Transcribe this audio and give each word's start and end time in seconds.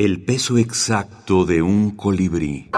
El 0.00 0.22
peso 0.22 0.58
exacto 0.58 1.44
de 1.44 1.60
un 1.60 1.90
colibrí. 1.90 2.70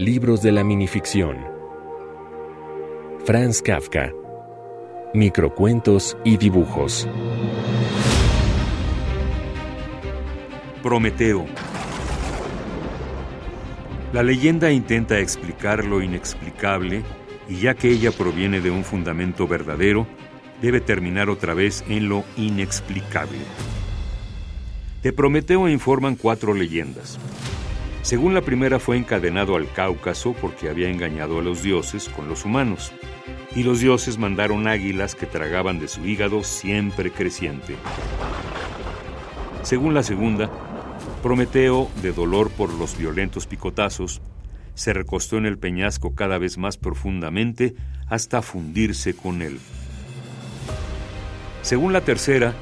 Libros 0.00 0.42
de 0.42 0.50
la 0.50 0.64
minificción. 0.64 1.36
Franz 3.24 3.62
Kafka. 3.62 4.12
Microcuentos 5.14 6.18
y 6.24 6.36
dibujos. 6.36 7.06
Prometeo. 10.82 11.46
La 14.12 14.24
leyenda 14.24 14.72
intenta 14.72 15.20
explicar 15.20 15.84
lo 15.84 16.02
inexplicable 16.02 17.04
y 17.48 17.60
ya 17.60 17.74
que 17.74 17.88
ella 17.88 18.10
proviene 18.10 18.60
de 18.60 18.72
un 18.72 18.82
fundamento 18.82 19.46
verdadero, 19.46 20.08
debe 20.60 20.80
terminar 20.80 21.30
otra 21.30 21.54
vez 21.54 21.84
en 21.88 22.08
lo 22.08 22.24
inexplicable. 22.36 23.38
De 25.02 25.12
Prometeo 25.12 25.68
informan 25.68 26.16
cuatro 26.16 26.54
leyendas. 26.54 27.18
Según 28.02 28.34
la 28.34 28.40
primera 28.40 28.78
fue 28.78 28.96
encadenado 28.96 29.56
al 29.56 29.70
Cáucaso 29.72 30.32
porque 30.40 30.68
había 30.68 30.88
engañado 30.88 31.38
a 31.38 31.42
los 31.42 31.62
dioses 31.62 32.08
con 32.08 32.28
los 32.28 32.44
humanos, 32.44 32.92
y 33.54 33.62
los 33.62 33.80
dioses 33.80 34.18
mandaron 34.18 34.68
águilas 34.68 35.14
que 35.14 35.26
tragaban 35.26 35.78
de 35.78 35.88
su 35.88 36.06
hígado 36.06 36.44
siempre 36.44 37.10
creciente. 37.10 37.74
Según 39.62 39.94
la 39.94 40.02
segunda, 40.02 40.50
Prometeo, 41.22 41.90
de 42.02 42.12
dolor 42.12 42.50
por 42.50 42.72
los 42.72 42.96
violentos 42.96 43.46
picotazos, 43.46 44.20
se 44.74 44.92
recostó 44.92 45.38
en 45.38 45.46
el 45.46 45.58
peñasco 45.58 46.14
cada 46.14 46.38
vez 46.38 46.58
más 46.58 46.76
profundamente 46.76 47.74
hasta 48.08 48.42
fundirse 48.42 49.14
con 49.14 49.42
él. 49.42 49.58
Según 51.66 51.92
la 51.92 52.00
tercera, 52.00 52.54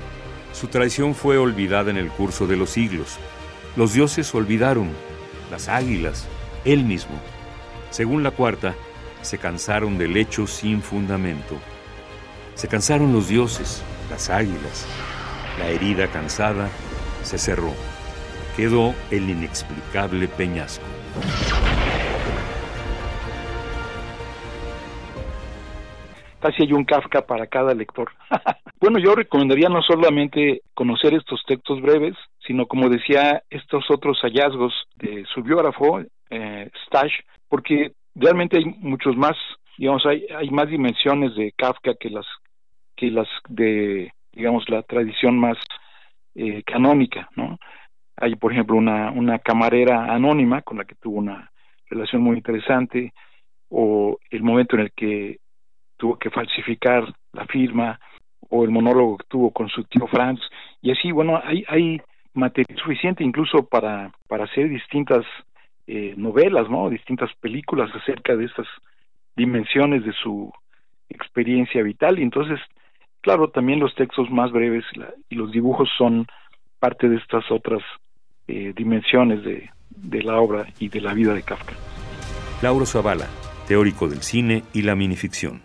su 0.55 0.69
traición 0.69 1.15
fue 1.15 1.37
olvidada 1.37 1.91
en 1.91 1.99
el 1.99 2.09
curso 2.09 2.47
de 2.47 2.57
los 2.57 2.71
siglos. 2.71 3.19
Los 3.77 3.93
dioses 3.93 4.35
olvidaron, 4.35 4.89
las 5.51 5.69
águilas, 5.69 6.27
él 6.65 6.85
mismo. 6.85 7.21
Según 7.91 8.23
la 8.23 8.31
cuarta, 8.31 8.75
se 9.21 9.37
cansaron 9.37 9.99
del 9.99 10.17
hecho 10.17 10.47
sin 10.47 10.81
fundamento. 10.81 11.59
Se 12.55 12.67
cansaron 12.67 13.13
los 13.13 13.29
dioses, 13.29 13.83
las 14.09 14.31
águilas. 14.31 14.87
La 15.59 15.69
herida 15.69 16.07
cansada 16.11 16.71
se 17.25 17.37
cerró. 17.37 17.75
Quedó 18.57 18.95
el 19.11 19.29
inexplicable 19.29 20.29
peñasco. 20.29 20.87
Casi 26.45 26.63
hay 26.63 26.75
un 26.75 26.85
Kafka 26.85 27.23
para 27.23 27.47
cada 27.47 27.73
lector. 27.73 28.11
bueno, 28.79 28.99
yo 28.99 29.15
recomendaría 29.15 29.71
no 29.71 29.81
solamente 29.81 30.61
conocer 30.75 31.15
estos 31.15 31.43
textos 31.47 31.81
breves, 31.81 32.15
sino 32.47 32.67
como 32.67 32.91
decía, 32.91 33.43
estos 33.49 33.91
otros 33.91 34.19
hallazgos 34.21 34.75
de 34.97 35.25
su 35.33 35.43
biógrafo, 35.43 36.03
eh, 36.29 36.71
Stash, 36.87 37.15
porque 37.49 37.93
realmente 38.15 38.59
hay 38.59 38.67
muchos 38.67 39.17
más, 39.17 39.35
digamos, 39.79 40.05
hay, 40.05 40.27
hay 40.37 40.51
más 40.51 40.69
dimensiones 40.69 41.35
de 41.35 41.53
Kafka 41.57 41.95
que 41.99 42.11
las 42.11 42.27
que 42.95 43.11
las 43.11 43.27
de, 43.49 44.13
digamos, 44.33 44.69
la 44.69 44.83
tradición 44.83 45.39
más 45.39 45.57
eh, 46.35 46.63
canónica, 46.63 47.31
¿no? 47.37 47.57
Hay, 48.17 48.37
por 48.37 48.53
ejemplo, 48.53 48.77
una, 48.77 49.11
una 49.13 49.39
camarera 49.39 50.13
anónima 50.13 50.61
con 50.61 50.77
la 50.77 50.85
que 50.85 50.95
tuvo 50.95 51.19
una 51.19 51.51
relación 51.89 52.21
muy 52.21 52.37
interesante, 52.37 53.15
o 53.71 54.19
el 54.31 54.43
momento 54.43 54.77
en 54.77 54.83
el 54.83 54.93
que 54.93 55.39
tuvo 56.05 56.19
que 56.19 56.29
falsificar 56.29 57.03
la 57.33 57.47
firma 57.47 57.99
o 58.51 58.63
el 58.63 58.71
monólogo 58.71 59.17
que 59.17 59.25
tuvo 59.27 59.51
con 59.53 59.71
su 59.71 59.85
tío 59.85 60.07
Franz 60.07 60.39
y 60.83 60.91
así 60.91 61.11
bueno 61.11 61.41
hay 61.43 61.65
hay 61.67 62.03
material 62.35 62.79
suficiente 62.79 63.25
incluso 63.25 63.65
para 63.67 64.13
para 64.29 64.45
hacer 64.45 64.69
distintas 64.69 65.25
eh, 65.87 66.13
novelas 66.19 66.69
no 66.69 66.91
distintas 66.91 67.31
películas 67.41 67.89
acerca 67.95 68.37
de 68.37 68.45
estas 68.45 68.67
dimensiones 69.35 70.05
de 70.05 70.13
su 70.13 70.53
experiencia 71.09 71.83
vital 71.83 72.19
y 72.19 72.23
entonces 72.23 72.61
claro 73.23 73.49
también 73.49 73.81
los 73.81 73.95
textos 73.95 74.31
más 74.31 74.53
breves 74.53 74.85
y 75.31 75.37
los 75.37 75.53
dibujos 75.53 75.89
son 75.97 76.27
parte 76.81 77.09
de 77.09 77.17
estas 77.17 77.51
otras 77.51 77.81
eh, 78.47 78.75
dimensiones 78.77 79.43
de, 79.43 79.71
de 79.89 80.23
la 80.23 80.39
obra 80.39 80.67
y 80.79 80.91
de 80.91 81.01
la 81.01 81.15
vida 81.15 81.33
de 81.33 81.43
Kafka. 81.43 81.73
Lauro 82.61 82.85
Zavala, 82.85 83.27
teórico 83.67 84.07
del 84.07 84.21
cine 84.21 84.65
y 84.75 84.83
la 84.83 84.95
minificción. 84.95 85.64